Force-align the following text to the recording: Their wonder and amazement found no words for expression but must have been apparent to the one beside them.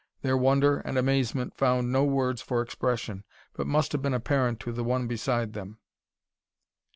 Their 0.23 0.35
wonder 0.35 0.79
and 0.79 0.97
amazement 0.97 1.53
found 1.55 1.91
no 1.91 2.03
words 2.03 2.41
for 2.41 2.63
expression 2.63 3.23
but 3.53 3.67
must 3.67 3.91
have 3.91 4.01
been 4.01 4.15
apparent 4.15 4.59
to 4.61 4.71
the 4.71 4.83
one 4.83 5.05
beside 5.05 5.53
them. 5.53 5.77